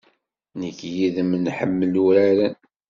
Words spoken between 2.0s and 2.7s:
uraren.